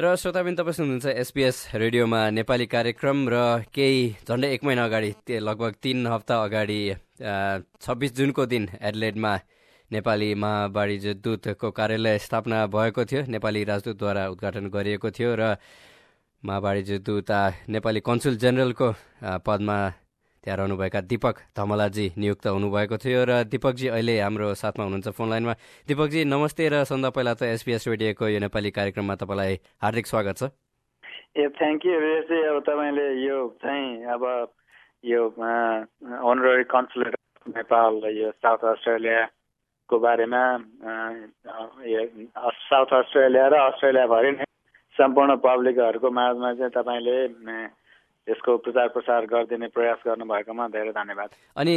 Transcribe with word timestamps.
र 0.00 0.16
श्रोताबिन 0.16 0.54
तपाईँ 0.56 0.72
सुन्नुहुन्छ 0.72 1.12
एसपिएस 1.12 1.56
रेडियोमा 1.76 2.20
नेपाली 2.32 2.66
कार्यक्रम 2.72 3.18
र 3.28 3.36
केही 3.68 4.24
झन्डै 4.24 4.48
एक 4.48 4.64
महिना 4.64 4.84
अगाडि 4.88 5.12
लगभग 5.28 5.72
तिन 5.76 6.06
हप्ता 6.06 6.36
अगाडि 6.40 6.80
छब्बिस 7.84 8.16
जुनको 8.16 8.46
दिन 8.48 8.68
एडलेडमा 8.80 9.32
नेपाली 9.90 10.28
महावाणिज्य 10.40 11.14
दूतको 11.20 11.70
कार्यालय 11.76 12.18
स्थापना 12.18 12.64
भएको 12.72 13.04
थियो। 13.04 13.20
नेपाली 13.28 13.64
राजदूतद्वारा 13.68 14.24
उद्घाटन 14.32 14.72
गरिएको 14.72 15.10
थियो 15.12 15.36
र 15.36 15.60
महावाणिज्य 16.42 16.98
दूत 17.04 17.30
नेपाली 17.68 18.00
कन्सुल 18.00 18.40
जेनरलको 18.40 18.88
पदमा 19.44 19.78
त्यहाँ 20.44 20.56
रहनुभएका 20.58 21.00
दिपक 21.04 21.36
धमलाजी 21.52 22.06
नियुक्त 22.16 22.46
हुनुभएको 22.46 22.96
थियो 22.96 23.24
र 23.28 23.32
दिपकजी 23.44 23.86
अहिले 23.88 24.14
हाम्रो 24.20 24.48
साथमा 24.56 24.84
हुनुहुन्छ 24.84 25.08
फोन 25.12 25.28
लाइनमा। 25.30 25.54
दिपकजी 25.88 26.24
नमस्ते 26.24 26.68
र 26.72 26.84
सन्दा 26.88 27.10
पहिला 27.12 27.34
त 27.36 27.42
एसपिएस 27.54 27.84
रेडियोको 27.88 28.24
यो 28.28 28.38
नेपाली 28.40 28.70
कार्यक्रममा 28.72 29.14
तपाईँलाई 29.20 29.54
हार्दिक 29.84 30.06
स्वागत 30.06 30.36
छ। 30.40 30.42
ए 31.36 31.48
थ्याङ्क 31.60 31.80
यू 31.86 31.92
अब 31.92 32.58
तपाईँले 32.64 33.06
यो 33.20 33.36
चाहिँ 33.60 34.04
अब 34.08 34.24
यो 35.04 35.20
अनररी 35.28 36.64
कन्सुलेट 36.72 37.14
नेपाल 37.46 37.92
यो 38.16 38.30
साउथ 38.40 38.64
अस्ट्रेलियाको 38.72 39.98
बारेमा 40.00 40.42
साउथ 42.64 42.90
अस्ट्रेलिया 42.96 43.46
र 43.46 43.54
अस्ट्रेलियाभरि 43.68 44.30
नै 44.32 44.48
सम्पूर्ण 44.96 45.36
पब्लिकहरूको 45.44 46.10
माझमा 46.10 46.52
चाहिँ 46.54 46.72
तपाईँले 46.74 47.18
यसको 48.30 48.56
प्रचार 48.64 48.88
प्रसार 48.94 49.26
गरिदिने 49.26 49.68
प्रयास 49.74 49.98
गर्नुभएकोमा 50.06 50.68
धेरै 50.70 50.92
धन्यवाद। 50.92 51.30
अनि 51.56 51.74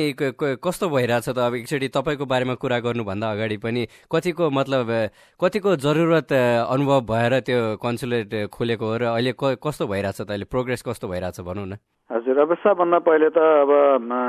कस्तो 0.62 0.89
भइरहेछ 0.89 1.29
त 1.29 1.38
अब 1.39 1.53
एकचोटि 1.55 1.88
तपाईँको 1.89 2.26
बारेमा 2.26 2.55
कुरा 2.62 2.79
गर्नुभन्दा 2.85 3.31
अगाडि 3.31 3.57
पनि 3.57 3.81
कतिको 4.12 4.49
मतलब 4.52 4.88
कतिको 5.39 5.76
जरुरत 5.81 6.34
अनुभव 6.70 6.99
भएर 7.09 7.34
त्यो 7.41 7.59
कन्सुलेट 7.81 8.29
खोलेको 8.54 8.85
हो 8.85 8.98
र 8.98 9.04
अहिले 9.18 9.34
कस्तो 9.40 9.87
भइरहेछ 9.87 10.21
त 10.21 10.29
अहिले 10.29 10.46
प्रोग्रेस 10.54 10.81
कस्तो 10.85 11.07
भइरहेछ 11.09 11.41
भनौँ 11.41 11.68
न। 11.68 11.81
हजुर 12.09 12.37
अब 12.40 12.54
सबभन्दा 12.62 12.99
पहिले 13.01 13.29
त 13.34 13.40
अब 13.40 13.71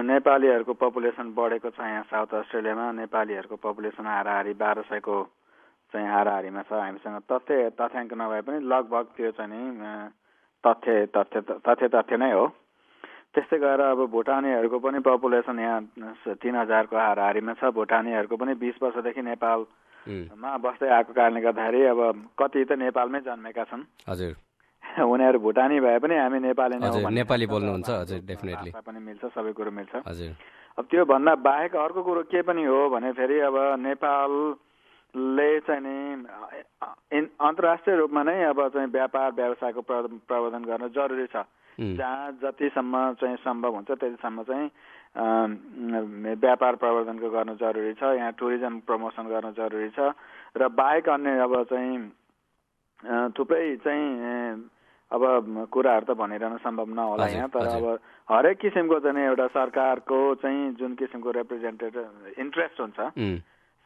नेपालीहरूको 0.09 0.73
पपुलेसन 0.81 1.35
बढेको 1.37 1.69
छ 1.75 1.81
यहाँ 1.85 2.03
साउथ 2.09 2.35
अस्ट्रेलियामा। 2.41 2.87
नेपालीहरूको 3.05 3.57
पपुलेसन 3.61 4.07
हाराहारी 4.07 4.53
बाह्र 4.57 4.83
सयको 4.89 5.17
चाहिँ 5.93 6.09
हाराहारीमा 6.09 6.63
छ 6.65 6.73
हामीसँग। 6.73 7.19
तथ्य 7.29 7.71
तथ्याङ्क 7.77 8.13
नभए 8.15 8.41
पनि 8.47 8.59
लगभग 8.65 9.05
त्यो 9.17 9.31
चाहिँ 9.37 9.51
नि 9.51 9.61
तथ्य 10.67 11.07
तथ्य 11.17 11.41
तथ्य 11.67 11.89
तथ्य 11.89 12.17
नै 12.17 12.33
हो। 12.33 12.47
त्यस्तै 13.35 13.59
गरेर 13.59 13.81
अब 13.81 14.01
भुटानीहरूको 14.11 14.79
पनि 14.79 14.99
पपुलेसन 15.03 15.59
यहाँ 15.59 15.81
तिन 16.39 16.55
हजारको 16.57 16.97
हाराहारीमा 16.97 17.53
छ। 17.61 17.71
भुटानीहरूको 17.75 18.37
पनि 18.37 18.55
बिस 18.55 18.77
वर्षदेखि 18.83 19.23
नेपालमा 19.23 20.51
बस्दै 20.65 20.89
आएको 20.89 21.13
कारणले 21.13 21.41
गर्दाखेरि 21.41 21.81
अब 21.93 22.01
कति 22.39 22.65
त 22.65 22.79
नेपालमै 22.79 23.21
जन्मेका 23.27 23.65
छन्। 23.71 23.83
हजुर। 24.09 24.33
उनीहरू 25.13 25.39
भुटानी 25.43 25.81
भए 25.81 25.99
पनि 25.99 26.15
हामी 26.15 26.39
नेपाली 26.39 26.77
नै 26.79 26.91
नेपाली 27.11 27.47
बोल्नुहुन्छ। 27.51 27.91
हजुर 27.91 28.21
डेफिनेटली 28.23 28.71
पनि 28.71 29.01
मिल्छ 29.03 29.23
सबै 29.35 29.53
कुरो 29.59 29.71
मिल्छ। 29.71 30.07
हजुर। 30.07 30.31
अब 30.79 30.85
त्यो 30.91 31.05
भन्दा 31.05 31.35
बाहेक 31.43 31.77
अर्को 31.77 32.03
कुरो 32.03 32.23
के 32.31 32.43
पनि 32.43 32.63
हो 32.65 32.79
भने 32.95 33.13
फेरि 33.19 33.39
अब 33.51 33.55
नेपालले 35.15 35.61
चाहिँ 35.61 35.81
नि 35.81 37.19
अन्तर्राष्ट्रिय 37.39 37.97
रूपमा 37.97 38.23
नै 38.23 38.43
अब 38.45 38.69
चाहिँ 38.75 38.89
व्यापार 38.91 39.31
व्यवसायको 39.33 39.81
प्रवर्धन 39.81 40.65
गर्न 40.65 40.89
जरुरी 40.91 41.27
छ। 41.27 41.47
जहाँ 41.79 42.33
जतिसम्म 42.43 42.95
चाहिँ 43.21 43.37
सम्भव 43.37 43.75
हुन्छ 43.75 43.91
त्यतिसम्म 43.91 44.43
चाहिँ 44.43 44.69
व्यापार 46.35 46.75
प्रवर्धनको 46.77 47.31
गर्न 47.31 47.55
जरुरी 47.55 47.95
छ 47.95 48.03
यहाँ 48.19 48.33
टुरिज्म 48.39 48.79
प्रमोसन 48.87 49.27
गर्न 49.31 49.53
जरुरी 49.55 49.91
छ 49.95 50.11
र 50.57 50.69
बाहेक 50.71 51.09
अन्य 51.09 51.39
अब 51.39 51.63
चाहिँ 51.71 51.99
थुप्रै 53.39 53.77
चाहिँ 53.87 54.11
अब 55.11 55.23
कुराहरू 55.71 56.05
त 56.07 56.17
भनिरहनु 56.19 56.59
सम्भव 56.59 56.89
नहोला 56.95 57.27
यहाँ 57.27 57.49
तर 57.55 57.67
अब 57.71 57.87
हरेक 58.31 58.59
किसिमको 58.59 58.99
चाहिँ 58.99 59.27
एउटा 59.27 59.47
सरकारको 59.55 60.19
चाहिँ 60.43 60.73
जुन 60.79 60.95
किसिमको 60.95 61.31
रिप्रेजेन्टेटिभ 61.31 62.39
इन्ट्रेस्ट 62.39 62.81
हुन्छ 62.81 62.99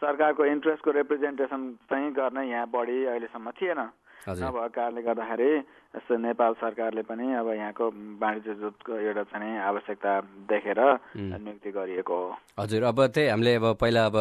सरकारको 0.00 0.44
इन्ट्रेस्टको 0.44 0.90
रिप्रेजेन्टेसन 0.90 1.62
चाहिँ 1.90 2.10
गर्न 2.12 2.38
यहाँ 2.48 2.66
बढी 2.70 3.04
अहिलेसम्म 3.04 3.50
थिएन। 3.50 3.80
नभएको 4.26 4.68
कारणले 4.74 5.02
गर्दाखेरि 5.02 5.50
यस्तो 5.94 6.16
नेपाल 6.20 6.52
सरकारले 6.60 7.02
पनि 7.08 7.26
अब 7.40 7.48
यहाँको 7.48 7.84
वाणिज्य 8.20 8.54
दूतको 8.60 8.92
एउटा 8.92 9.22
चाहिँ 9.30 9.56
आवश्यकता 9.56 10.12
देखेर 10.50 10.80
नियुक्ति 11.16 11.70
गरिएको 11.70 12.14
हो। 12.14 12.36
हजुर 12.58 12.82
अब 12.82 12.98
त्यही 13.08 13.28
हामीले 13.28 13.54
अब 13.54 13.66
पहिला 13.80 14.04
अब 14.06 14.16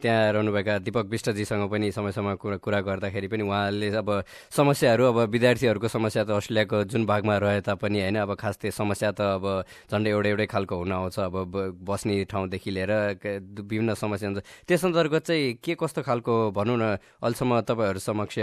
त्यहाँ 0.00 0.32
रहनुभएका 0.32 0.78
दिपक 0.84 1.06
विष्टजीसँग 1.10 1.70
पनि 1.70 1.90
समय 1.92 2.12
समय 2.12 2.34
कुरा 2.36 2.56
कुरा 2.56 2.80
गर्दाखेरि 2.80 3.28
पनि 3.28 3.42
उहाँले 3.42 3.88
अब 3.96 4.08
समस्याहरू 4.50 5.04
अब 5.04 5.18
विद्यार्थीहरूको 5.28 5.88
समस्या 5.88 6.24
त 6.24 6.30
अस्ट्रेलियाको 6.30 6.82
जुन 6.88 7.06
भागमा 7.06 7.36
रहे 7.36 7.60
तापनि 7.60 8.00
होइन 8.00 8.16
अब 8.24 8.34
खास 8.36 8.58
त्यो 8.58 8.70
समस्या 8.72 9.12
त 9.12 9.20
अब 9.38 9.44
झन्डै 9.92 10.10
एउटै 10.10 10.28
एउटै 10.28 10.46
खालको 10.46 10.76
हुन 10.76 10.92
आउँछ 10.92 11.18
अब 11.20 11.34
बस्ने 11.84 12.24
ठाउँदेखि 12.24 12.70
लिएर 12.70 12.92
विभिन्न 13.60 13.94
समस्या 13.94 14.28
हुन्छ। 14.28 14.44
त्यस 14.68 14.84
अन्तर्गत 14.84 15.22
चाहिँ 15.24 15.52
के 15.64 15.74
कस्तो 15.76 16.02
खालको 16.02 16.34
भनौँ 16.52 16.76
न 16.76 16.84
अहिलेसम्म 17.22 17.60
तपाईँहरू 17.64 18.00
समक्ष 18.00 18.38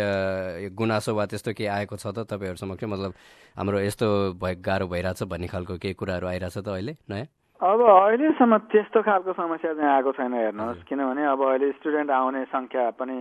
गुनासो 0.81 1.15
वा 1.15 1.25
त्यस्तो 1.29 1.51
के 1.53 1.65
आएको 1.77 1.95
छ 1.95 2.05
त 2.15 2.25
तपाईँहरू 2.29 2.57
समक्ष 2.63 2.83
मतलब 2.93 3.11
हाम्रो 3.57 3.79
यस्तो 3.85 4.07
भए 4.41 4.55
गाह्रो 4.65 4.87
भइरहेछ 4.89 5.23
भन्ने 5.29 5.47
खालको 5.53 5.77
केही 5.77 5.93
कुराहरू 6.01 6.27
आइरहेछ 6.27 6.57
त 6.57 6.67
अहिले 6.67 6.93
नयाँ? 7.09 7.27
अब 7.61 7.79
अहिलेसम्म 7.81 8.57
त्यस्तो 8.73 8.99
खालको 9.05 9.31
समस्या 9.37 9.73
चाहिँ 9.77 9.91
आएको 9.93 10.11
छैन 10.17 10.33
हेर्नुहोस्। 10.33 10.81
किनभने 10.89 11.23
अब 11.29 11.41
अहिले 11.45 11.71
स्टुडेन्ट 11.77 12.09
आउने 12.09 12.41
सङ्ख्या 12.49 12.89
पनि 12.97 13.17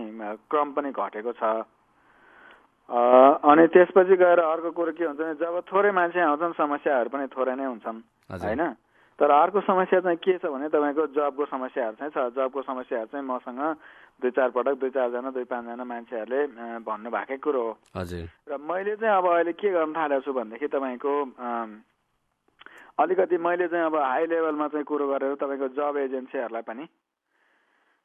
क्रम 0.49 0.67
पनि 0.73 0.89
घटेको 0.89 1.31
छ। 1.37 1.43
अनि 2.89 3.63
त्यसपछि 3.71 4.15
गएर 4.17 4.39
अर्को 4.41 4.71
कुरो 4.73 4.91
के 4.97 5.05
हुन्छ 5.05 5.19
भने 5.21 5.33
जब 5.37 5.61
थोरै 5.69 5.91
मान्छे 5.93 6.19
आउँछन् 6.19 6.57
समस्याहरू 6.57 7.09
पनि 7.13 7.25
थोरै 7.29 7.53
नै 7.55 7.65
हुन्छन् 7.69 7.99
होइन? 8.33 8.61
तर 9.21 9.29
अर्को 9.29 9.61
समस्या 9.61 9.99
चाहिँ 10.01 10.17
के 10.17 10.37
छ 10.41 10.49
भने 10.49 10.67
तपाईँको 10.73 11.05
जबको 11.13 11.45
समस्याहरू 11.45 11.95
चाहिँ 12.01 12.09
छ। 12.09 12.33
जबको 12.33 12.61
समस्याहरू 12.65 13.07
चाहिँ 13.13 13.25
मसँग 13.25 13.61
दुई 14.17 14.31
चार 14.33 14.49
पटक 14.49 14.75
दुई 14.81 14.89
चारजना 14.89 15.29
दुई 15.29 15.45
पाँचजना 15.45 15.83
मान्छेहरूले 15.85 16.41
भन्नु 16.81 17.09
भएकै 17.13 17.37
कुरो 17.37 17.61
हो। 17.61 18.01
र 18.49 18.57
मैले 18.57 18.95
चाहिँ 18.97 19.13
अब 19.13 19.25
अहिले 19.29 19.53
के 19.61 19.69
गर्न 19.69 19.93
थालेको 19.93 20.25
छु 20.25 20.33
भनेदेखि 20.33 20.67
तपाईँको 20.73 21.13
अलिकति 22.97 23.37
मैले 23.37 23.67
चाहिँ 23.69 23.85
अब 23.85 23.95
हाई 23.95 24.25
लेभलमा 24.25 24.67
चाहिँ 24.73 24.85
कुरो 24.89 25.05
गरेर 25.13 25.35
तपाईँको 25.37 25.67
जब 25.77 25.97
एजेन्सीहरूलाई 26.01 26.65
पनि 26.65 26.83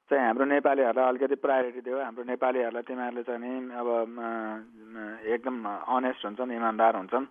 चाहिँ 0.07 0.25
हाम्रो 0.27 0.45
नेपालीहरूलाई 0.47 1.09
अलिकति 1.11 1.37
प्रायोरिटी 1.43 1.81
दियो। 1.83 1.99
हाम्रो 1.99 2.25
नेपालीहरूलाई 2.31 2.83
तिमीहरूले 2.87 3.23
चाहिँ 3.27 3.41
नि 3.43 3.51
अब 3.75 3.89
एकदम 5.35 5.57
अनेस्ट 5.67 6.25
हुन्छन् 6.27 6.53
इमान्दार 6.53 6.93
हुन्छन्। 6.97 7.27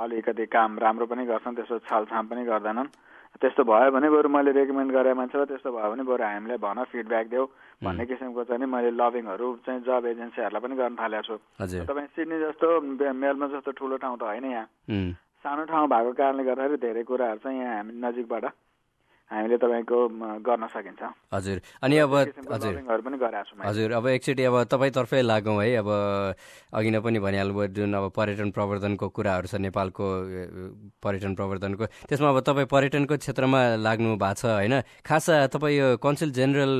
अलिकति 0.00 0.44
काम 0.48 0.70
राम्रो 0.78 1.06
पनि 1.06 1.22
गर्छन् 1.28 1.56
त्यस्तो 1.56 1.78
छलछाम 1.84 2.24
पनि 2.32 2.42
गर्दैनन्। 2.48 2.88
त्यस्तो 3.40 3.62
भयो 3.64 3.90
भने 3.92 4.08
बरु 4.08 4.28
मैले 4.28 4.52
रेकमेन्ड 4.52 4.92
गरेँ 4.92 5.14
मान्छेलाई 5.20 5.46
त्यस्तो 5.52 5.70
भयो 5.72 5.90
भने 5.92 6.04
बरु 6.04 6.24
हामीलाई 6.24 6.58
भन 6.64 6.78
फिडब्याक 6.92 7.26
देऊ। 7.28 7.44
भन्ने 7.84 8.04
किसिमको 8.06 8.44
चाहिँ 8.44 8.66
मैले 8.68 8.90
लभिङहरू 8.92 9.46
चाहिँ 9.66 9.80
जब 9.84 10.06
एजेन्सीहरूलाई 10.06 10.62
पनि 10.64 10.74
गर्न 10.76 10.94
थालेको 10.96 11.24
छु। 11.28 11.36
तपाईँ 11.88 12.08
सिडनी 12.16 12.36
जस्तो 12.40 12.68
मेलमा 13.12 13.46
जस्तो 13.52 13.70
ठुलो 13.72 13.96
ठाउँ 14.00 14.16
त 14.16 14.22
होइन 14.22 14.44
यहाँ। 14.48 14.66
सानो 15.44 15.62
ठाउँ 15.68 15.88
भएको 15.88 16.12
कारणले 16.12 16.44
गर्दाखेरि 16.44 16.76
धेरै 16.78 17.02
कुराहरू 17.02 17.40
चाहिँ 17.42 17.58
यहाँ 17.58 17.76
हामी 17.76 17.92
नजिकबाट 18.00 18.44
हामीले 19.32 19.56
तपाईँको 19.56 19.98
गर्न 20.44 20.66
सकिन्छ। 20.68 21.02
हजुर। 21.32 21.58
अनि 21.82 21.96
अब 22.04 22.12
हजुर। 22.52 22.74
पनि 22.84 23.16
गराएको 23.16 23.64
हजुर 23.64 23.92
अब 23.96 24.06
एकचोटि 24.06 24.42
अब 24.44 24.56
तपाईँतर्फै 24.68 25.20
लागौँ 25.24 25.56
है। 25.64 25.68
अब 25.80 25.88
अघि 26.76 26.90
नै 26.92 27.00
पनि 27.00 27.18
भनिहाल्नुभयो 27.18 27.66
जुन 27.72 27.94
अब 27.96 28.04
पर्यटन 28.12 28.50
प्रवर्धनको 28.52 29.08
कुराहरू 29.08 29.46
छ 29.48 29.54
नेपालको 29.56 30.04
पर्यटन 31.00 31.32
प्रवर्धनको। 31.34 31.84
त्यसमा 32.08 32.28
अब 32.28 32.38
तपाईँ 32.44 32.68
पर्यटनको 32.68 33.16
क्षेत्रमा 33.16 33.60
लाग्नु 33.80 34.16
भएको 34.20 34.36
छ 34.36 34.44
होइन? 34.52 34.74
खास 35.00 35.48
तपाईँ 35.48 35.76
यो 35.80 35.86
कन्सुल 35.96 36.30
जेनरल 36.36 36.74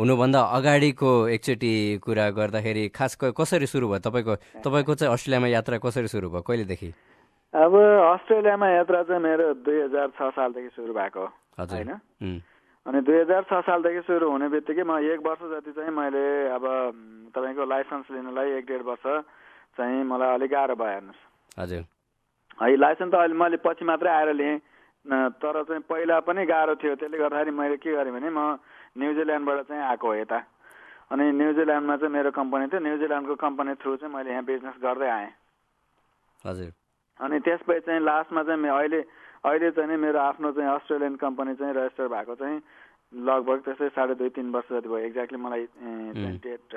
हुनुभन्दा 0.00 0.40
अगाडिको 0.56 1.10
एकचोटि 1.36 2.00
कुरा 2.00 2.26
गर्दाखेरि 2.32 2.88
खास 2.96 3.12
कसरी 3.20 3.66
सुरु 3.68 3.86
भयो? 3.92 4.00
तपाईँको 4.00 4.34
तपाईँको 4.64 4.92
चाहिँ 4.96 5.12
अस्ट्रेलियामा 5.12 5.48
यात्रा 5.52 5.76
कसरी 5.84 6.08
सुरु 6.08 6.28
भयो? 6.32 6.42
कहिलेदेखि? 6.48 6.90
अब 7.54 7.72
अस्ट्रेलियामा 7.74 8.66
यात्रा 8.70 9.02
चाहिँ 9.04 9.22
मेरो 9.22 9.46
दुई 9.66 9.78
हजार 9.84 10.08
छ 10.16 10.30
सालदेखि 10.32 10.70
सुरु 10.70 10.94
भएको 10.94 11.24
होइन? 11.68 11.92
अनि 12.86 13.00
दुई 13.04 13.18
हजार 13.20 13.42
छ 13.44 13.60
सालदेखि 13.68 14.02
सुरु 14.08 14.26
हुने 14.30 14.48
बित्तिकै 14.48 14.82
म 14.82 14.96
एक 15.04 15.20
वर्ष 15.20 15.42
जति 15.52 15.72
चाहिँ 15.76 15.92
मैले 15.92 16.24
अब 16.56 16.64
तपाईँको 17.36 17.64
लाइसेन्स 17.68 18.06
लिनलाई 18.10 18.48
एक 18.58 18.64
डेढ 18.66 18.82
वर्ष 18.88 19.04
चाहिँ 19.76 20.02
मलाई 20.04 20.34
अलिक 20.34 20.50
गाह्रो 20.50 20.74
भयो 20.80 20.88
हेर्नुहोस्। 20.88 21.20
हजुर। 21.60 21.82
है 22.62 22.76
लाइसेन्स 22.76 23.12
त 23.12 23.14
अहिले 23.14 23.36
मैले 23.36 23.56
पछि 23.60 23.84
मात्रै 23.84 24.10
आएर 24.10 24.32
लिएँ 24.32 24.58
तर 25.40 25.56
चाहिँ 25.68 25.82
पहिला 25.88 26.20
पनि 26.24 26.44
गाह्रो 26.46 26.74
थियो। 26.80 26.94
त्यसले 26.96 27.18
गर्दाखेरि 27.18 27.52
मैले 27.52 27.76
के 27.76 27.92
गरेँ 27.92 28.12
भने 28.12 28.30
म 28.32 28.56
न्युजिल्यान्डबाट 28.96 29.58
चाहिँ 29.68 29.82
आएको 29.82 30.06
हो 30.08 30.14
यता। 30.14 30.38
अनि 31.12 31.24
न्युजिल्यान्डमा 31.36 31.96
चाहिँ 31.96 32.12
मेरो 32.12 32.30
कम्पनी 32.30 32.66
थियो। 32.68 32.80
न्युजिल्यान्डको 32.80 33.34
कम्पनी 33.36 33.72
थ्रु 33.80 33.96
चाहिँ 33.96 34.14
मैले 34.14 34.30
यहाँ 34.30 34.44
बिजनेस 34.44 34.76
गर्दै 34.82 35.08
आएँ। 35.08 35.32
हजुर। 36.44 36.72
अनि 37.20 37.36
त्यसपछि 37.44 37.80
चाहिँ 37.86 38.00
लास्टमा 38.00 38.42
चाहिँ 38.42 38.68
अहिले 38.68 39.00
अहिले 39.44 39.70
चाहिँ 39.72 39.96
मेरो 39.96 40.18
आफ्नो 40.20 40.52
चाहिँ 40.52 40.70
अस्ट्रेलियन 40.74 41.16
कम्पनी 41.16 41.54
चाहिँ 41.56 41.74
रेजिस्टर 41.74 42.08
भएको 42.08 42.34
चाहिँ 42.36 42.60
लगभग 43.10 43.58
त्यस्तै 43.66 43.88
साढे 43.90 44.14
दुई 44.14 44.28
तिन 44.38 44.50
वर्ष 44.54 44.68
जति 44.70 44.88
भयो। 44.88 44.98
एक्ज्याक्टली 45.10 45.38
मलाई 45.42 45.64
डेट 46.46 46.74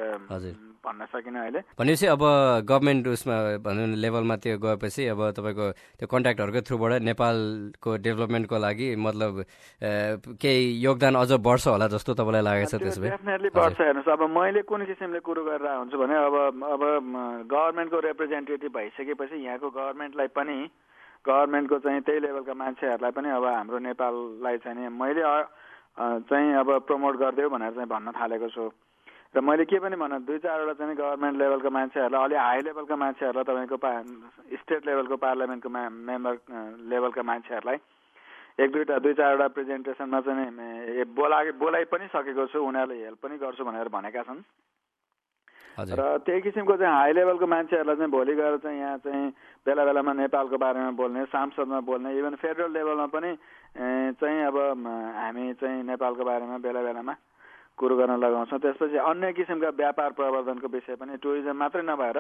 भन्न 0.82 1.06
सकिनँ 1.06 1.40
अहिले। 1.40 1.60
भनेपछि 1.78 2.06
अब 2.10 2.24
गभर्मेन्ट 2.66 3.08
उसमा 3.08 3.36
भनौँ 3.62 3.88
लेभलमा 4.02 4.36
त्यो 4.42 4.58
गएपछि 4.58 5.06
अब 5.14 5.22
तपाईँको 5.38 5.66
त्यो 6.00 6.08
कन्ट्याक्टहरूकै 6.10 6.62
थ्रुबाट 6.66 6.92
नेपालको 7.06 7.90
डेभलपमेन्टको 8.02 8.58
लागि 8.58 8.88
मतलब 8.98 9.32
केही 10.42 10.64
योगदान 10.82 11.16
अझ 11.22 11.32
बढ्छ 11.38 11.68
होला 11.68 11.88
जस्तो 11.94 12.14
तपाईँलाई 12.18 12.44
लागेको 12.50 12.70
छ 12.72 12.82
त्यसो 12.82 13.02
भए? 13.02 13.10
डेफिनेटली 13.14 13.50
बढ्छ 13.54 13.78
हेर्नुहोस्। 13.82 14.10
अब 14.10 14.22
मैले 14.34 14.62
कुन 14.66 14.86
किसिमले 14.90 15.20
कुरो 15.22 15.44
गरेर 15.46 15.70
हुन्छु 15.70 15.98
भने 16.02 16.16
अब 16.18 16.36
अब 16.66 16.82
गभर्मेन्टको 17.46 18.00
रिप्रेजेन्टेटिभ 18.10 18.72
भइसकेपछि 18.74 19.38
यहाँको 19.46 19.70
गभर्मेन्टलाई 19.70 20.34
पनि 20.34 20.58
गभर्मेन्टको 21.26 21.78
चाहिँ 21.80 22.02
त्यही 22.02 22.20
लेभलका 22.20 22.54
मान्छेहरूलाई 22.54 23.12
पनि 23.12 23.30
अब 23.32 23.46
हाम्रो 23.46 23.80
नेपाललाई 23.80 24.58
चाहिँ 24.64 24.90
मैले 24.92 25.24
चाहिँ 26.30 26.54
अब 26.60 26.70
प्रमोट 26.88 27.16
गरिदेऊ 27.18 27.50
भनेर 27.50 27.72
चाहिँ 27.74 27.90
भन्न 27.90 28.12
थालेको 28.12 28.50
छु। 28.50 28.66
र 29.36 29.42
मैले 29.42 29.66
के 29.66 29.80
पनि 29.80 29.96
भन 29.96 30.14
दुई 30.26 30.38
चारवटा 30.46 30.74
चाहिँ 30.74 30.96
गभर्मेन्ट 30.96 31.38
लेभलका 31.38 31.70
मान्छेहरूलाई 31.70 32.24
अलि 32.24 32.36
हाई 32.36 32.60
लेभलका 32.62 32.96
मान्छेहरूलाई 32.96 33.44
तपाईँको 33.44 33.78
पा 33.78 33.92
स्टेट 34.62 34.86
लेभलको 34.86 35.16
पार्लियामेन्टको 35.18 35.70
मेम्बर 35.70 36.34
लेभलका 36.92 37.24
मान्छेहरूलाई 37.24 37.78
एक 38.60 38.70
दुईवटा 38.72 38.98
दुई 39.00 39.14
चारवटा 39.14 39.48
प्रेजेन्टेसनमा 39.58 40.20
चाहिँ 40.22 41.06
बोला 41.18 41.38
बोलाइ 41.58 41.84
पनि 41.90 42.08
सकेको 42.14 42.46
छु 42.54 42.60
उनीहरूले 42.62 43.04
हेल्प 43.04 43.20
पनि 43.26 43.38
गर्छु 43.42 43.64
भनेर 43.66 43.90
भनेका 43.90 44.22
छन्। 44.22 44.46
र 45.74 46.18
त्यही 46.26 46.42
किसिमको 46.42 46.76
चाहिँ 46.78 46.94
हाई 46.94 47.12
लेभलको 47.14 47.46
मान्छेहरूलाई 47.48 47.96
चाहिँ 47.98 48.12
भोलि 48.12 48.34
गएर 48.36 48.58
चाहिँ 48.62 48.80
यहाँ 48.80 48.98
चाहिँ 49.02 49.30
बेला 49.66 49.84
बेलामा 49.86 50.14
नेपालको 50.14 50.58
बारेमा 50.58 50.92
बोल्ने 50.94 51.26
सांसदमा 51.34 51.80
बोल्ने 51.82 52.10
इभन 52.20 52.36
फेडरल 52.38 52.72
लेभलमा 52.72 53.06
पनि 53.10 53.32
चाहिँ 54.22 54.42
अब 54.46 54.58
हामी 55.18 55.54
चाहिँ 55.58 55.84
नेपालको 55.84 56.24
बारेमा 56.24 56.58
बेला 56.62 56.82
बेलामा 56.82 57.16
कुरो 57.74 57.96
गर्न 57.98 58.22
लगाउँछौँ। 58.22 58.60
त्यसपछि 58.62 58.98
अन्य 59.02 59.34
किसिमका 59.34 59.70
व्यापार 59.74 60.12
प्रवर्धनको 60.14 60.68
विषय 60.70 60.94
पनि 60.94 61.18
टुरिज्म 61.18 61.58
मात्रै 61.58 61.82
नभएर 61.82 62.18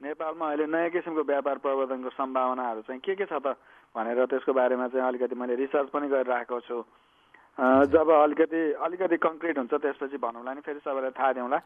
नेपालमा 0.00 0.44
अहिले 0.48 0.66
नयाँ 0.66 0.90
किसिमको 0.96 1.22
व्यापार 1.28 1.56
प्रवर्धनको 1.60 2.08
सम्भावनाहरू 2.08 2.80
चाहिँ 2.88 3.00
के 3.04 3.14
के 3.20 3.28
छ 3.28 3.36
त 3.36 3.52
भनेर 3.92 4.24
त्यसको 4.32 4.52
बारेमा 4.56 4.88
चाहिँ 4.88 5.04
अलिकति 5.04 5.36
मैले 5.36 5.54
रिसर्च 5.60 5.88
पनि 5.92 6.08
गरिरहेको 6.08 6.60
छु। 6.64 6.80
जब 7.90 8.08
अलिकति 8.10 8.60
अलिकति 8.84 9.16
कङ्क्रिट 9.16 9.58
हुन्छ 9.58 9.74
त्यसपछि 9.74 10.16
भनौँला 10.16 10.52
नि 10.54 10.60
फेरि 10.60 10.80
सबैलाई 10.84 11.10
थाहा 11.10 11.32
दिउँला। 11.32 11.58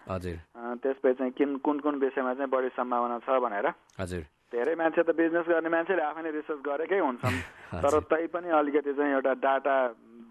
त्यसपछि 0.83 1.15
चाहिँ 1.15 1.33
किन 1.33 1.57
कुन 1.63 1.79
कुन 1.81 1.95
विषयमा 1.99 2.35
चाहिँ 2.35 2.51
बढी 2.51 2.69
सम्भावना 2.75 3.19
छ 3.27 3.39
भनेर। 3.41 3.67
हजुर। 4.01 4.23
धेरै 4.53 4.75
मान्छे 4.75 5.03
त 5.03 5.11
बिजनेस 5.13 5.47
गर्ने 5.49 5.69
मान्छेले 5.69 6.03
आफैले 6.03 6.31
रिसर्च 6.31 6.61
गरेकै 6.65 6.99
हुन्छन्। 6.99 7.37
तर 7.85 7.95
तै 8.11 8.27
पनि 8.33 8.49
अलिकति 8.49 8.93
चाहिँ 8.93 9.13
एउटा 9.13 9.33
डाटा 9.45 9.77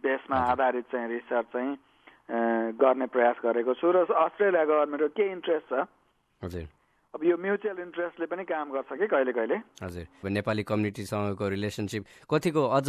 बेसमा 0.04 0.38
आधारित 0.52 0.86
चाहिँ 0.92 1.08
रिसर्च 1.08 1.46
चाहिँ 1.54 1.72
गर्ने 2.78 3.06
प्रयास 3.08 3.38
गरेको 3.44 3.74
छु। 3.74 3.92
र 3.92 3.98
अस्ट्रेलिया 4.08 4.64
गभर्मेन्टको 4.66 5.10
के 5.18 5.26
इन्ट्रेस्ट 5.32 5.68
छ? 5.70 5.86
हजुर। 6.42 6.77
अब 7.16 7.24
यो 7.24 7.36
म्युचुअल 7.38 7.80
इन्ट्रेस्टले 7.82 8.26
पनि 8.26 8.44
काम 8.46 8.72
गर्छ 8.72 9.00
कि 9.00 9.08
कहिले 9.08 9.32
कहिले? 9.34 9.56
हजुर। 9.84 10.30
नेपाली 10.30 10.64
कम्युनिटीसँगको 10.64 11.46
रिलेसनसिप 11.50 12.04
कतिको 12.30 12.64
अझ 12.78 12.88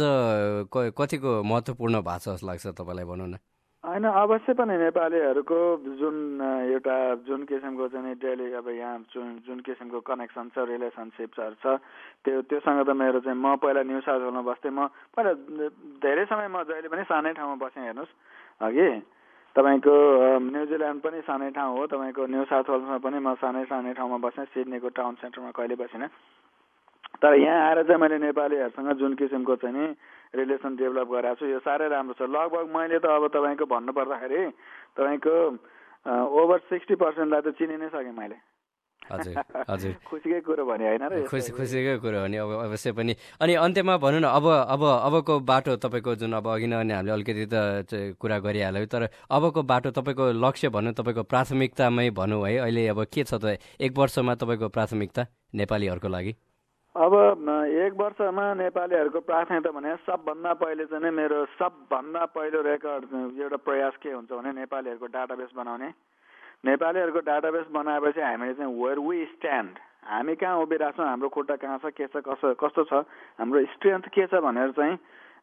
कतिको 0.69 1.31
महत्त्वपूर्ण 1.43 1.95
भएको 2.03 2.19
छ 2.19 2.35
जस्तो 2.35 2.47
लाग्छ 2.47 2.65
तपाईँलाई 2.77 3.05
भनौँ 3.07 3.27
न? 3.27 3.35
होइन 3.83 4.03
अवश्य 4.03 4.53
पनि 4.59 4.75
नेपालीहरूको 4.75 5.59
जुन 5.99 6.15
एउटा 6.43 6.95
जुन 7.27 7.43
किसिमको 7.47 7.87
चाहिँ 7.87 8.15
डेली 8.19 8.51
अब 8.59 8.67
यहाँ 8.69 8.97
जुन 9.07 9.27
जुन 9.47 9.59
किसिमको 9.63 9.99
कनेक्सन 10.03 10.51
छ 10.51 10.67
रिलेसनसिप्सहरू 10.67 11.55
छ 11.63 11.79
त्यो 12.27 12.41
त्योसँग 12.43 12.83
त 12.83 12.91
मेरो 12.91 13.19
चाहिँ 13.23 13.39
म 13.39 13.55
पहिला 13.55 13.81
न्यु 13.87 14.03
साउथ 14.03 14.19
वेलमा 14.19 14.43
बस्थेँ। 14.43 14.71
म 14.75 14.91
पहिला 15.15 15.31
धेरै 16.03 16.25
समय 16.27 16.47
म 16.51 16.67
जहिले 16.67 16.91
पनि 16.91 17.03
सानै 17.07 17.31
ठाउँमा 17.39 17.55
बसेँ 17.55 17.87
हेर्नुहोस्। 17.87 18.11
अघि। 18.67 18.89
तपाईँको 19.59 19.93
न्युजिल्यान्ड 20.39 21.01
पनि 21.03 21.19
सानै 21.27 21.49
ठाउँ 21.51 21.75
हो। 21.75 21.85
तपाईँको 21.91 22.25
न्यू 22.31 22.43
साउथ 22.47 22.69
वेल्समा 22.71 22.97
पनि 23.03 23.19
म 23.19 23.35
सानै 23.35 23.63
सानै 23.67 23.91
ठाउँमा 23.93 24.17
बसेँ 24.23 24.45
सिडनीको 24.55 24.89
टाउन 24.95 25.13
सेन्टरमा 25.19 25.51
कहिले 25.51 25.75
बसिनँ। 25.75 26.07
तर 27.19 27.33
यहाँ 27.35 27.59
आएर 27.67 27.83
चाहिँ 27.83 27.99
मैले 27.99 28.17
नेपालीहरूसँग 28.23 28.91
जुन 28.95 29.13
किसिमको 29.19 29.55
चाहिँ 29.59 29.75
नि 29.75 29.85
रिलेसन 30.31 30.75
डेभलप 30.79 31.07
गरेको 31.11 31.35
छु 31.35 31.45
यो 31.51 31.59
साह्रै 31.59 31.87
राम्रो 31.91 32.15
छ। 32.15 32.23
लगभग 32.23 32.71
मैले 32.71 32.99
त 33.03 33.11
अब 33.11 33.27
तपाईँको 33.35 33.65
भन्नुपर्दाखेरि 33.67 34.41
तपाईँको 34.95 35.35
ओभर 36.07 36.59
सिक्सटी 36.71 36.95
पर्सेन्टलाई 36.95 37.41
त 37.43 37.51
चिनि 37.59 37.75
नै 37.75 37.91
सकेँ 37.91 38.15
मैले। 38.15 38.39
हजुर 39.11 39.35
हजुर। 39.69 39.93
खुसीकै 40.09 40.39
कुरो 40.47 40.63
भने 40.65 40.85
होइन 40.87 41.03
र 41.09 41.25
खुसी 41.27 41.51
खुसीकै 41.51 41.97
कुरो 41.99 42.19
हो 42.21 42.27
नि 42.27 42.37
अब 42.37 42.51
अवश्य 42.65 42.91
पनि। 42.93 43.13
अनि 43.41 43.53
अन्त्यमा 43.65 43.97
भनौँ 43.97 44.19
न 44.19 44.27
अब 44.29 44.45
अब 44.45 44.83
अबको 44.85 45.39
बाटो 45.45 45.75
तपाईँको 45.77 46.15
जुन 46.21 46.33
अब 46.39 46.47
अघि 46.47 46.67
नै 46.67 46.75
हामीले 46.79 47.11
अलिकति 47.11 47.45
त 47.49 48.15
कुरा 48.19 48.37
गरिहाल्यो 48.39 48.85
तर 48.85 49.03
अबको 49.29 49.61
बाटो 49.63 49.89
तपाईँको 49.91 50.25
लक्ष्य 50.37 50.69
भनौँ 50.69 50.93
तपाईँको 50.93 51.23
प्राथमिकतामै 51.23 52.09
भनौँ 52.11 52.41
है 52.47 52.57
अहिले 52.67 52.87
अब 52.87 53.03
के 53.07 53.23
छ 53.23 53.41
त 53.41 53.57
एक 53.81 53.91
वर्षमा 53.97 54.35
तपाईँको 54.35 54.69
प्राथमिकता 54.69 55.25
नेपालीहरूको 55.55 56.07
लागि? 56.09 56.33
अब 56.95 57.13
एक 57.79 57.93
वर्षमा 57.95 58.45
नेपालीहरूको 58.59 59.19
प्राथमिकता 59.21 59.71
भने 59.71 59.95
सबभन्दा 60.03 60.53
पहिले 60.61 60.85
चाहिँ 60.85 61.11
मेरो 61.11 61.45
सबभन्दा 61.55 62.25
पहिलो 62.35 62.61
रेकर्ड 62.61 63.03
एउटा 63.39 63.57
प्रयास 63.67 63.93
के 64.03 64.09
हुन्छ 64.09 64.31
भने 64.31 64.51
नेपालीहरूको 64.59 65.07
डाटाबेस 65.07 65.51
बनाउने। 65.55 65.89
नेपालीहरूको 66.63 67.19
डाटाबेस 67.23 67.67
बनाएपछि 67.71 68.21
हामीले 68.21 68.53
चाहिँ 68.53 68.73
वेयर 68.75 68.99
वी 68.99 69.25
स्ट्यान्ड 69.25 69.75
हामी 70.09 70.35
कहाँ 70.35 70.57
उभिरहेको 70.59 70.97
छौँ 70.97 71.07
हाम्रो 71.07 71.29
खुट्टा 71.29 71.55
कहाँ 71.55 71.77
छ? 71.79 71.85
के 71.95 72.07
छ? 72.07 72.19
कसो 72.19 72.53
कस्तो 72.59 72.83
छ? 72.83 72.93
हाम्रो 73.39 73.63
स्ट्रेन्थ 73.79 74.07
के 74.11 74.25
छ 74.27 74.43
भनेर 74.43 74.71
चाहिँ 74.75 74.97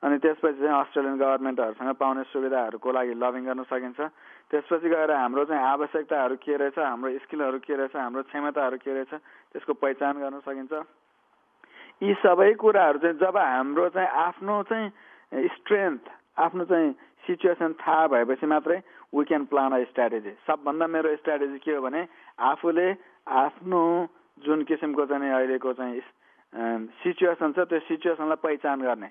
अनि 0.04 0.16
त्यसपछि 0.20 0.60
चाहिँ 0.60 0.76
अस्ट्रेलियन 0.76 1.16
गभर्मेन्टहरूसँग 1.16 1.92
पाउने 1.96 2.22
सुविधाहरूको 2.28 2.92
लागि 2.92 3.14
लबिङ 3.16 3.42
गर्न 3.48 3.62
सकिन्छ। 3.64 4.00
त्यसपछि 4.52 4.88
गएर 4.92 5.10
हाम्रो 5.10 5.44
चाहिँ 5.48 5.62
आवश्यकताहरू 5.64 6.36
के 6.36 6.56
रहेछ? 6.56 6.78
हाम्रो 6.78 7.08
स्किलहरू 7.24 7.58
के 7.64 7.74
रहेछ? 7.76 7.96
हाम्रो 7.96 8.22
क्षमताहरू 8.28 8.76
के 8.76 8.92
रहेछ? 8.92 9.12
त्यसको 9.56 9.72
पहिचान 9.72 10.14
गर्न 10.20 10.40
सकिन्छ। 10.44 10.72
यी 12.04 12.12
सबै 12.20 12.52
कुराहरू 12.60 12.98
चाहिँ 12.98 13.16
जब 13.16 13.36
हाम्रो 13.40 13.88
चाहिँ 13.88 14.08
आफ्नो 14.20 14.62
चाहिँ 14.68 15.48
स्ट्रेन्थ 15.56 16.02
आफ्नो 16.44 16.64
चाहिँ 16.64 16.92
सिचुएसन 17.24 17.72
थाहा 17.80 18.06
भएपछि 18.06 18.46
मात्रै 18.46 18.78
we 19.16 19.24
can 19.24 19.44
plan 19.50 19.72
a 19.72 19.82
strategy 19.90 20.32
सबभन्दा 20.46 20.86
मेरो 20.86 21.16
स्ट्राटेजी 21.16 21.58
के 21.64 21.74
हो 21.74 21.80
भने 21.82 22.06
आफूले 22.52 22.88
आफ्नो 23.40 23.82
जुन 24.38 24.62
किसिमको 24.68 25.06
चाहिँ 25.06 25.32
अहिलेको 25.32 25.72
चाहिँ 25.72 26.00
सिचुएसन 27.02 27.52
छ 27.52 27.58
त्यो 27.68 27.78
सिचुएसनलाई 27.88 28.42
पहिचान 28.42 28.80
गर्ने। 28.82 29.08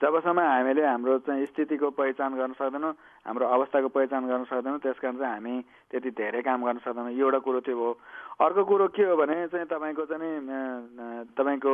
जबसम्म 0.00 0.40
हामीले 0.40 0.84
हाम्रो 0.84 1.18
चाहिँ 1.24 1.46
स्थितिको 1.46 1.90
पहिचान 1.96 2.34
गर्न 2.34 2.52
सक्दैनौँ 2.58 2.92
हाम्रो 3.26 3.46
अवस्थाको 3.46 3.88
पहिचान 3.88 4.26
गर्न 4.28 4.44
सक्दैनौँ 4.50 4.78
त्यस 4.80 4.98
कारण 4.98 5.16
चाहिँ 5.18 5.32
हामी 5.34 5.54
त्यति 5.90 6.10
धेरै 6.10 6.42
काम 6.42 6.64
गर्न 6.64 6.78
सक्दैनौँ। 6.84 7.12
एउटा 7.12 7.38
कुरो 7.44 7.60
त्यो 7.60 7.76
हो। 7.76 7.90
अर्को 8.40 8.64
कुरो 8.64 8.86
के 8.96 9.04
हो 9.04 9.16
भने 9.16 9.36
चाहिँ 9.52 9.66
तपाईँको 9.68 10.04
चाहिँ 10.10 10.40
तपाईँको 11.36 11.72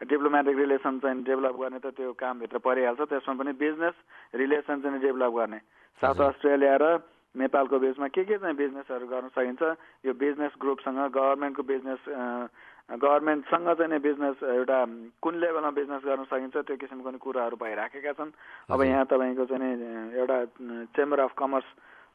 डिप्लोमेटिक 0.00 0.56
रिलेसन 0.56 0.98
चाहिँ 0.98 1.22
डेभलप 1.24 1.56
गर्ने 1.60 1.78
त 1.78 1.92
त्यो 1.92 2.12
कामभित्र 2.16 2.58
परिहाल्छ 2.58 3.00
त्यसमा 3.00 3.34
पनि 3.36 3.52
बिजनेस 3.60 3.96
रिलेसन 4.34 4.80
चाहिँ 4.80 5.00
डेभलप 5.00 5.32
गर्ने। 5.36 5.58
साउथ 6.00 6.20
अस्ट्रेलिया 6.24 6.76
र 6.80 6.84
नेपालको 7.30 7.78
बिचमा 7.78 8.08
के 8.10 8.24
के 8.24 8.36
चाहिँ 8.42 8.56
बिजनेसहरू 8.56 9.06
गर्न 9.06 9.28
सकिन्छ 9.30 9.62
यो 10.02 10.12
बिजनेस 10.18 10.52
ग्रुपसँग 10.60 10.98
गभर्मेन्टको 11.14 11.62
बिजनेस 11.62 12.00
गभर्मेन्टसँग 12.90 13.68
चाहिँ 13.78 14.00
बिजनेस 14.02 14.42
एउटा 14.42 14.78
कुन 15.22 15.34
लेभलमा 15.38 15.70
बिजनेस 15.70 16.02
गर्न 16.02 16.24
सकिन्छ 16.26 16.56
त्यो 16.66 16.76
किसिमको 16.80 17.10
कुराहरू 17.22 17.56
भइराखेका 17.60 18.12
छन्। 18.18 18.34
अब 18.66 18.82
यहाँ 18.82 19.04
तपाईँको 19.06 19.44
चाहिँ 19.46 20.18
एउटा 20.18 20.38
चेम्बर 20.96 21.18
अफ 21.20 21.32
कमर्स 21.38 21.66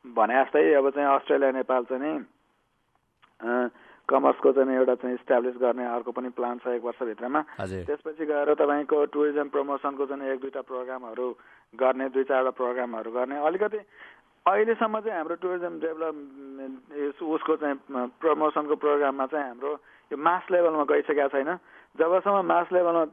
भने 0.06 0.36
जस्तै 0.36 0.74
अब 0.74 0.90
चाहिँ 0.90 1.08
अस्ट्रेलिया 1.16 1.52
नेपाल 1.64 1.84
चाहिँ 1.92 2.18
कमर्सको 4.10 4.52
चाहिँ 4.52 4.76
एउटा 4.78 4.96
चाहिँ 5.02 5.16
इस्टाब्लिस 5.16 5.56
गर्ने 5.62 5.86
अर्को 5.86 6.12
पनि 6.12 6.30
प्लान 6.38 6.58
छ 6.62 6.68
एक 6.78 6.84
वर्षभित्रमा। 6.86 7.42
त्यसपछि 7.90 8.26
गएर 8.26 8.54
तपाईँको 8.54 8.98
टुरिज्म 9.10 9.48
प्रमोसनको 9.50 10.06
चाहिँ 10.06 10.30
एक 10.32 10.40
दुईवटा 10.42 10.62
प्रोग्रामहरू 10.62 11.28
गर्ने 11.74 12.10
दुई 12.14 12.24
चारवटा 12.24 12.52
प्रोग्रामहरू 12.54 13.12
गर्ने। 13.12 13.36
अलिकति 13.42 13.80
अहिलेसम्म 14.46 15.00
चाहिँ 15.00 15.18
हाम्रो 15.18 15.36
टुरिज्म 15.42 15.74
डेभलप 15.82 16.16
उसको 17.18 17.56
चाहिँ 17.58 17.76
प्रमोसनको 18.22 18.76
प्रोग्राममा 18.78 19.26
चाहिँ 19.26 19.48
हाम्रो 19.48 19.72
यो 20.12 20.18
मास 20.18 20.44
लेभलमा 20.52 20.84
गइसकेका 20.86 21.28
छैन। 21.34 21.58
जबसम्म 21.98 22.46
मास 22.46 22.68
लेभलमा 22.74 23.04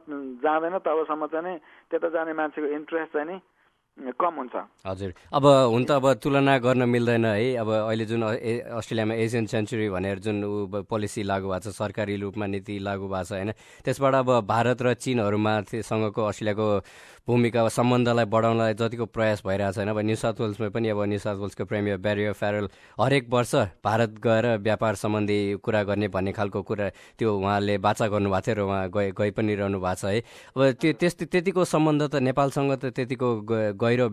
जाँदैन 0.45 0.77
तबसम्म 0.85 1.25
चाहिँ 1.33 1.45
नि 1.47 1.53
त्यता 1.89 2.09
जाने 2.13 2.33
मान्छेको 2.37 2.67
इन्ट्रेस्ट 2.69 3.13
चाहिँ 3.13 3.27
नि 3.27 3.37
कम 3.93 4.33
हुन्छ। 4.35 4.55
हजुर। 4.87 5.13
अब 5.33 5.45
हुन 5.45 5.83
त 5.85 5.91
अब 5.91 6.13
तुलना 6.17 6.57
गर्न 6.59 6.89
मिल्दैन 6.89 7.25
है। 7.25 7.55
अब 7.61 7.69
अहिले 7.93 8.05
जुन 8.05 8.23
अस्ट्रेलियामा 8.25 9.13
एसियन 9.13 9.45
सेन्चुरी 9.45 9.89
भनेर 9.89 10.19
जुन 10.19 10.41
पोलिसी 10.89 11.23
लागू 11.23 11.47
भएको 11.49 11.69
छ 11.69 11.75
सरकारी 11.77 12.15
रूपमा 12.17 12.45
नीति 12.45 12.79
लागू 12.81 13.07
भएको 13.07 13.23
छ 13.23 13.31
होइन? 13.31 13.51
त्यसबाट 13.85 14.13
अब 14.15 14.29
भारत 14.49 14.81
र 14.81 14.93
चिनहरूमा 14.97 15.53
सँगको 15.85 16.21
अस्ट्रेलियाको 16.25 16.67
भूमिका 17.23 17.67
सम्बन्धलाई 17.69 18.25
बढाउनलाई 18.25 18.73
जतिको 18.75 19.05
प्रयास 19.07 19.41
भइरहेको 19.47 19.71
छैन 19.71 19.87
अब 19.87 19.99
न्यू 20.03 20.15
साउथ 20.19 20.41
वेल्समा 20.41 20.69
पनि 20.75 20.89
अब 20.89 21.01
न्यू 21.07 21.19
साउथ 21.23 21.37
वेल्सको 21.39 21.65
प्रेमियर 21.65 21.97
ब्यारियर 22.03 22.33
फेरल 22.33 22.67
हरेक 22.99 23.29
वर्ष 23.31 23.55
भारत 23.79 24.19
गएर 24.19 24.45
व्यापार 24.59 24.95
सम्बन्धी 24.99 25.39
कुरा 25.63 25.83
गर्ने 25.87 26.07
भन्ने 26.11 26.31
खालको 26.35 26.61
कुरा 26.67 26.89
त्यो 27.15 27.29
उहाँले 27.31 27.77
बाचा 27.77 28.07
गर्नुभएको 28.11 28.43
थियो 28.43 28.55
र 28.55 28.61
उहाँ 28.67 28.89
गए 28.91 29.11
गइ 29.15 29.31
पनि 29.31 29.55
रहनु 29.55 29.79
भएको 29.79 29.95
छ 29.95 30.05
है? 30.05 30.19
अब 30.51 30.75
त्यो 30.81 30.93
त्यस्तो 30.99 31.25
त्यतिको 31.31 31.63
सम्बन्ध 31.63 32.01
त 32.11 32.15
नेपालसँग 32.27 32.71
त 32.75 32.91
त्यतिको 32.91 33.29
गहिरो 33.83 34.07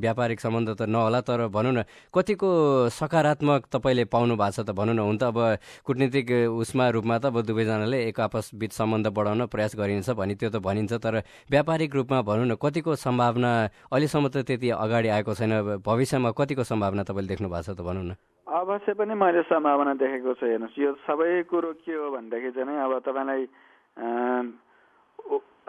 व्यापारिक 0.00 0.40
सम्बन्ध 0.40 0.68
त 0.78 0.88
नहोला 0.88 1.20
तर 1.28 1.46
भनौँ 1.50 1.72
न 1.72 1.82
कतिको 2.14 2.48
सकारात्मक 2.90 3.66
तपाईँले 3.72 4.04
पाउनु 4.14 4.36
भएको 4.36 4.56
छ 4.56 4.66
त 4.68 4.70
भनौँ 4.72 4.94
न 4.94 4.98
हुन 5.00 5.18
त 5.18 5.22
अब 5.30 5.38
कुटनीतिक 5.86 6.30
उसमा 6.54 6.88
रूपमा 6.96 7.18
त 7.18 7.24
अब 7.26 7.40
दुवैजनाले 7.42 7.98
एक 8.08 8.20
आपस 8.20 8.50
बिच 8.54 8.72
सम्बन्ध 8.72 9.06
बढाउन 9.12 9.46
प्रयास 9.52 9.76
गरिन्छ 9.76 10.10
भनी 10.14 10.34
त्यो 10.40 10.50
त 10.50 10.62
भनिन्छ 10.62 10.92
तर 11.04 11.22
व्यापारिक 11.50 11.94
रूपमा 11.94 12.22
भनौँ 12.22 12.46
न 12.46 12.54
कतिको 12.62 12.94
सम्भावना 12.96 13.50
अहिलेसम्म 13.92 14.28
त 14.28 14.46
त्यति 14.48 14.70
अगाडि 14.78 15.08
आएको 15.16 15.34
छैन 15.34 15.52
भविष्यमा 15.84 16.30
कतिको 16.38 16.64
सम्भावना 16.64 17.02
तपाईँले 17.08 17.28
देख्नु 17.28 17.48
भएको 17.48 17.62
छ 17.66 17.78
त 17.78 17.80
भनौँ 17.80 18.04
न? 18.04 18.14
अवश्य 18.46 18.92
पनि 18.98 19.14
मैले 19.14 19.42
सम्भावना 19.46 19.94
देखेको 19.94 20.34
छु 20.34 20.46
हेर्नुहोस् 20.46 20.78
यो 20.78 20.90
सबै 21.06 21.42
कुरो 21.50 21.72
के 21.86 21.94
हो 21.94 22.10
भनेदेखि 22.10 22.50
चाहिँ 22.56 22.78
अब 22.86 22.92
तपाईँलाई 23.06 23.42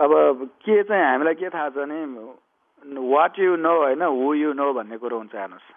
अब 0.01 0.11
के 0.65 0.75
चाहिँ 0.83 1.03
हामीलाई 1.05 1.35
के 1.37 1.49
थाहा 1.49 1.69
छ 1.77 1.85
नि? 1.85 1.99
वाट 2.85 3.39
यु 3.39 3.55
नो 3.55 3.73
होइन 3.77 4.01
हु 4.01 4.33
यु 4.33 4.53
नो 4.53 4.73
भन्ने 4.73 4.97
कुरो 4.97 5.17
हुन्छ 5.17 5.35
हेर्नुहोस्। 5.35 5.69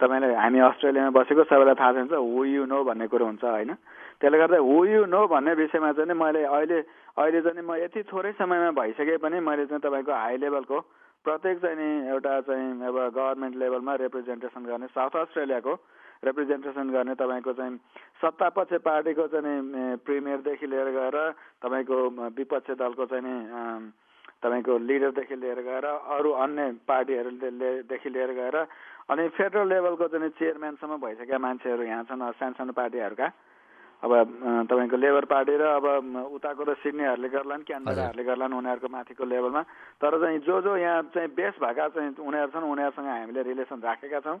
तपाईँले 0.00 0.34
हामी 0.36 0.58
अस्ट्रेलियामा 0.60 1.10
बसेको 1.16 1.44
सबैलाई 1.44 1.74
थाहा 1.80 2.04
छ 2.06 2.12
हु 2.12 2.44
यु 2.44 2.64
नो 2.66 2.84
भन्ने 2.84 3.06
कुरो 3.08 3.24
हुन्छ 3.24 3.44
होइन? 3.44 3.72
त्यसले 4.20 4.38
गर्दा 4.38 4.58
हु 4.60 4.84
यु 4.84 5.04
नो 5.08 5.26
भन्ने 5.26 5.52
विषयमा 5.54 5.92
चाहिँ 5.92 6.14
मैले 6.14 6.44
अहिले 6.44 6.78
अहिले 7.16 7.40
चाहिँ 7.40 7.64
म 7.64 7.74
यति 7.80 8.02
थोरै 8.12 8.32
समयमा 8.36 8.70
भइसके 8.76 9.16
पनि 9.16 9.40
मैले 9.40 9.66
चाहिँ 9.66 9.80
तपाईँको 9.80 10.12
हाई 10.12 10.36
लेभलको 10.44 10.80
प्रत्येक 11.24 11.56
चाहिँ 11.58 11.76
नि 11.76 11.88
एउटा 12.12 12.40
चाहिँ 12.48 12.84
अब 12.84 12.96
गभर्मेन्ट 13.16 13.56
लेभलमा 13.56 13.94
रिप्रेजेन्टेसन 14.04 14.62
गर्ने 14.64 14.86
साउथ 14.92 15.16
अस्ट्रेलियाको 15.16 15.72
रिप्रेजेन्टेसन 16.24 16.86
गर्ने 16.92 17.14
तपाईँको 17.16 17.52
चाहिँ 17.52 17.76
सत्तापक्ष 18.20 18.72
पार्टीको 18.84 19.26
चाहिँ 19.32 19.96
प्रिमियरदेखि 20.04 20.66
लिएर 20.66 20.88
गएर 20.96 21.16
तपाईँको 21.64 21.96
विपक्ष 22.36 22.70
दलको 22.76 23.04
चाहिँ 23.06 23.24
नि 23.24 23.36
तपाईँको 24.42 24.78
लिडरदेखि 24.80 25.36
लिएर 25.36 25.60
गएर 25.62 25.86
अरू 25.86 26.30
अन्य 26.38 26.70
पार्टीहरूदेखि 26.84 28.10
लिएर 28.10 28.32
गएर 28.34 28.56
अनि 29.08 29.28
फेडरल 29.32 29.68
लेभलको 29.68 30.08
चाहिँ 30.08 30.30
चेयरम्यानसम्म 30.34 30.96
भइसकेका 30.98 31.38
मान्छेहरू 31.38 31.82
यहाँ 31.84 32.04
छन् 32.04 32.22
सानो 32.32 32.52
सानो 32.52 32.72
पार्टीहरूका 32.72 33.28
अब 34.02 34.12
तपाईँको 34.68 34.96
लेबर 34.98 35.24
पार्टी 35.24 35.56
र 35.56 35.64
अब 35.72 35.86
उताको 36.28 36.64
त 36.64 36.76
सिडनीहरूले 36.78 37.28
गर्लान् 37.28 37.64
क्यानबेराहरूले 37.64 38.24
गर्लान् 38.24 38.52
उनीहरूको 38.54 38.88
माथिको 38.88 39.24
लेभलमा 39.24 39.62
तर 39.96 40.12
चाहिँ 40.20 40.38
जो 40.44 40.60
जो 40.60 40.76
यहाँ 40.76 41.02
चाहिँ 41.10 41.32
बेस 41.32 41.54
भएका 41.56 41.88
चाहिँ 41.90 42.12
उनीहरू 42.20 42.50
छन् 42.52 42.66
उनीहरूसँग 42.66 43.08
हामीले 43.08 43.42
रिलेसन 43.42 43.80
राखेका 43.80 44.20
छौँ 44.20 44.38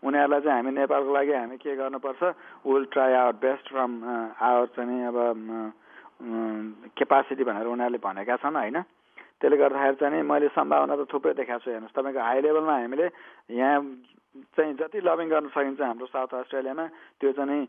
उनीहरूलाई 0.00 0.40
चाहिँ 0.40 0.56
हामी 0.56 0.70
नेपालको 0.78 1.10
लागि 1.10 1.32
हामी 1.34 1.56
के 1.58 1.74
गर्नुपर्छ 1.74 2.22
will 2.62 2.84
try 2.86 3.12
our 3.14 3.34
best 3.40 3.66
from 3.68 3.92
our 4.40 4.66
चाहिँ 4.72 5.02
अब 5.04 5.18
केपासिटी 6.94 7.44
भनेर 7.44 7.66
उनीहरूले 7.66 7.98
भनेका 7.98 8.36
छन् 8.38 8.56
होइन 8.56 8.78
त्यसले 9.44 9.56
गर्दाखेरि 9.60 9.96
चाहिँ 10.00 10.22
मैले 10.24 10.48
सम्भावना 10.56 10.94
त 10.96 11.04
थुप्रै 11.04 11.36
देखाएको 11.36 11.60
छु 11.60 11.70
हेर्नुहोस्। 11.70 11.92
तपाईँको 11.92 12.20
हाई 12.24 12.40
लेभलमा 12.40 12.74
हामीले 12.80 13.06
यहाँ 13.52 13.78
चाहिँ 14.50 14.72
जति 14.80 14.98
लबिङ 15.04 15.28
गर्न 15.28 15.46
सकिन्छ 15.52 15.80
हाम्रो 15.84 16.06
साउथ 16.08 16.32
अस्ट्रेलियामा 16.48 16.86
त्यो 17.20 17.30
चाहिँ 17.36 17.62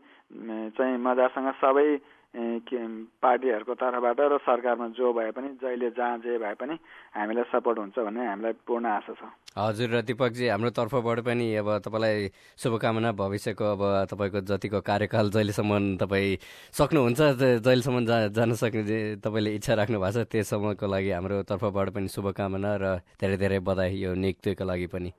चाहिँ 0.72 0.96
मजासँग 0.96 1.48
सबै 1.60 1.88
पार्टीहरूको 2.36 3.74
तर्फबाट 3.80 4.20
र 4.20 4.36
सरकारमा 4.44 4.86
जो 4.92 5.12
भए 5.12 5.30
पनि 5.32 5.48
जहिले 5.56 5.88
जहाँ 5.96 6.18
जे 6.20 6.36
भए 6.36 6.54
पनि 6.60 6.74
हामीलाई 7.16 7.44
सपोर्ट 7.48 7.78
हुन्छ 7.78 7.96
भन्ने 7.96 8.26
हामीलाई 8.26 8.52
पूर्ण 8.68 8.86
आशा 8.86 9.12
छ। 9.16 9.22
हजुर 9.56 9.88
र 9.88 10.02
दिपकजी 10.04 10.48
हाम्रो 10.52 10.70
तर्फबाट 10.76 11.20
पनि 11.24 11.46
अब 11.56 11.68
तपाईँलाई 11.80 12.28
शुभकामना 12.60 13.12
भविष्यको 13.16 13.64
अब 13.64 13.82
तपाईँको 14.12 14.40
जतिको 14.52 14.80
कार्यकाल 14.84 15.30
जहिलेसम्म 15.32 15.96
तपाईँ 15.96 16.36
सक्नुहुन्छ 16.76 17.20
जहिलेसम्म 17.64 18.04
जा 18.04 18.16
जान 18.36 18.52
सक्ने 18.52 19.16
तपाईँले 19.24 19.50
इच्छा 19.56 19.74
राख्नु 19.80 19.96
भएको 19.96 20.20
छ 20.20 20.28
त्यससम्मको 20.28 20.86
लागि 20.86 21.10
हाम्रो 21.16 21.42
तर्फबाट 21.48 21.88
पनि 21.96 22.08
शुभकामना 22.12 22.72
र 22.76 23.00
धेरै 23.16 23.36
धेरै 23.40 23.58
बधाई 23.64 23.96
यो 23.96 24.12
नियुक्तिको 24.12 24.64
लागि 24.64 24.86
पनि। 24.92 25.10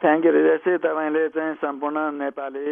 थ्याङ्क 0.00 0.24
यू 0.24 0.30
हृदय 0.32 0.78
तपाईँले 0.86 1.28
चाहिँ 1.34 1.54
सम्पूर्ण 1.58 1.98
नेपाली 2.14 2.70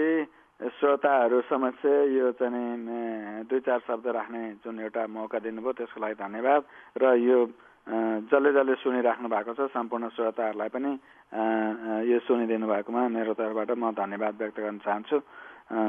श्रोताहरू 0.58 1.40
समक्ष 1.46 1.84
यो 2.18 2.30
चाहिँ 2.34 3.46
दुई 3.46 3.60
चार 3.62 3.78
शब्द 3.86 4.06
राख्ने 4.10 4.42
जुन 4.64 4.80
एउटा 4.80 5.06
मौका 5.06 5.38
दिनुभयो 5.38 5.72
त्यसको 5.72 6.00
लागि 6.02 6.14
धन्यवाद। 6.18 6.62
र 6.98 7.04
यो 7.14 7.38
जसले 8.26 8.50
जसले 8.52 8.74
सुनिराख्नु 8.82 9.28
भएको 9.30 9.54
छ 9.54 9.70
सम्पूर्ण 9.70 10.08
श्रोताहरूलाई 10.18 10.68
पनि 10.74 10.92
यो 12.10 12.18
सुनिदिनु 12.26 12.66
भएकोमा 12.66 13.02
मेरो 13.06 13.32
तर्फबाट 13.38 13.70
म 13.78 13.94
धन्यवाद 13.94 14.34
व्यक्त 14.34 14.58
गर्न 14.60 14.78
चाहन्छु। 14.82 15.16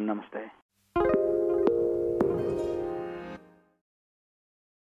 नमस्ते। 0.05 1.38